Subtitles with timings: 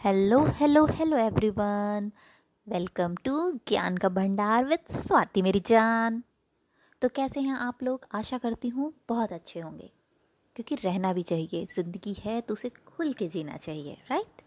[0.00, 2.10] Hello hello hello everyone
[2.66, 6.22] welcome to Gyan ka Bhandar with Swati मेरी जान।
[7.02, 8.06] तो कैसे हैं आप लोग?
[8.14, 9.90] आशा करती हूँ बहुत अच्छे होंगे।
[10.56, 14.42] क्योंकि रहना भी चाहिए, ज़िंदगी है तो उसे खुल के जीना चाहिए राइट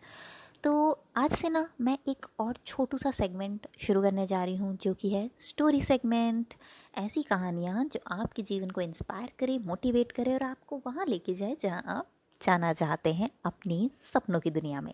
[0.63, 4.75] तो आज से ना मैं एक और छोटू सा सेगमेंट शुरू करने जा रही हूँ,
[4.77, 6.54] जो कि है स्टोरी सेगमेंट
[6.97, 11.55] ऐसी कहानियाँ जो आपके जीवन को इंस्पायर करे मोटिवेट करे और आपको वहाँ लेके जाए
[11.59, 12.09] जहाँ आप
[12.41, 14.93] जाना चाहते हैं अपनी सपनों की दुनिया में।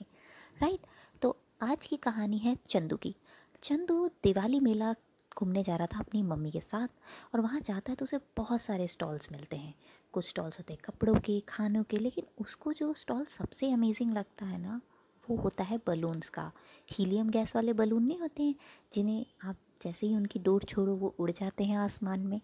[0.62, 0.80] राइट
[1.22, 3.16] तो आज की कहानी है चंदू की।
[3.62, 4.94] चंदू दिवाली मेला
[5.38, 6.88] घूमने जा रहा था अपनी मम्मी के साथ
[7.34, 9.74] और वहाँ जाता है तो उसे बहुत सारे स्टॉल्स मिलते हैं।
[10.14, 14.46] कुछ स्टॉल्स होते हैं कपड़ों के, खानों के, लेकिन उसको जो स्टॉल सबसे अमेजिंग लगता
[14.46, 14.82] है ना,
[15.30, 16.52] वो होता है बलून्स का।
[16.92, 18.56] हीलियम गैस वाले बलून नहीं होते हैं,
[18.94, 22.42] जिन्हें आप जैसे ही उनकी डोर छोड़ो वो उड़ जाते हैं आसमान में।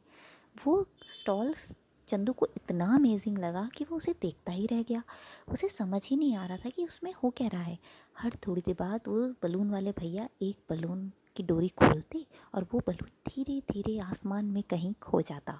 [0.65, 1.71] वो स्टॉल्स
[2.07, 5.03] चंदू को इतना अमेजिंग लगा कि वो उसे देखता ही रह गया।
[5.47, 7.79] उसे समझ ही नहीं आ रहा था कि उसमें हो क्या रहा है।
[8.17, 12.25] हर थोड़ी देर बाद वो बलून वाले भैया एक बलून की डोरी खोलते
[12.55, 15.53] और वो बलून धीरे धीरे आसमान में कहीं खो जाता।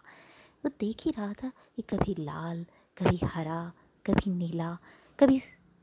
[0.66, 2.66] वो देख ही रहा था कि कभी लाल,
[2.98, 3.72] कभी हरा,
[4.06, 4.78] कभी नीला,
[5.20, 5.40] कभी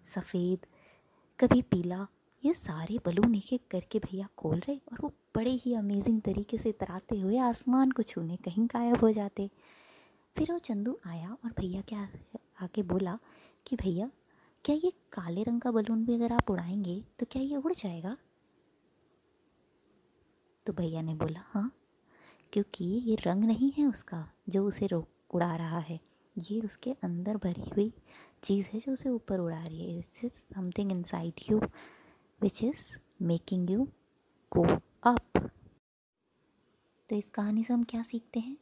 [0.07, 0.67] सफ़ेद,
[1.41, 2.07] कभी पीला।
[2.45, 6.59] ये सारे बलून एक एक करके भैया खोल रहे और वो बड़े ही अमेजिंग तरीके
[6.59, 9.51] से तराते हुए आसमान को छूने कहीं गायब हो जाते।
[10.37, 11.97] फिर वो चंदू आया और भैया के
[12.65, 13.19] आके बोला
[13.67, 14.11] कि भैया,
[14.65, 18.17] क्या ये काले रंग का बलून भी अगर आप उड़ाएँगे तो क्या ये उड़ जाएगा?
[20.67, 21.71] तो भैया ने बोला हाँ
[22.53, 25.99] क्योंकि ये रंग नहीं है उसका जो उसे रोक उड़ा रहा है।
[26.37, 27.93] ये उसके अंदर भरी हुई
[28.45, 31.59] चीज़ है जो उसे ऊपर उड़ा रही है। It's is something inside you
[32.41, 32.87] which is
[33.23, 33.85] making you
[34.53, 34.65] go
[35.05, 35.51] up
[37.09, 38.57] तो इस कहानी से हम क्या सीखते हैं?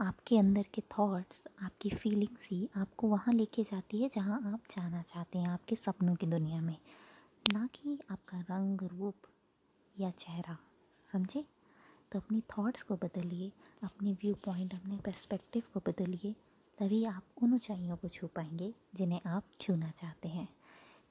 [0.00, 5.02] आपके अंदर के थॉट्स आपकी फीलिंग्स ही आपको वहाँ लेके जाती है जहाँ आप जाना
[5.02, 6.76] चाहते हैं, आपके सपनों की दुनिया में।
[7.52, 9.14] ना कि आपका रंग, रूप
[9.98, 10.56] या चेहरा,
[11.12, 11.44] समझे?
[12.12, 16.32] तो अपनी थॉट्स को बदलिए, अपने व्यू पॉइंट अपने पर्सपेक्टिव को बदलिए,
[16.78, 20.48] तभी आप उन ऊंचाइयों को छू पाएँगे जिन्हें आप छूना चाहते हैं।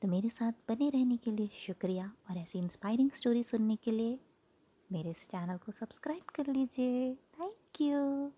[0.02, 4.20] तो मेरे साथ बने रहने के लिए शुक्रिया और ऐसी इंस्पायरिंग स्टोरी सुनने के लिए
[4.92, 8.32] मेरे इस चैनल को सब्सक्राइब कर लीजिए। Thank you